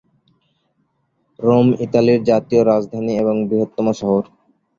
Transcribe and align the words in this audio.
Rome 1.39 1.67
ইতালির 1.85 2.19
জাতীয় 2.23 2.61
রাজধানী 2.63 3.13
এবং 3.17 3.35
বৃহত্তম 3.49 3.87
শহর। 3.99 4.23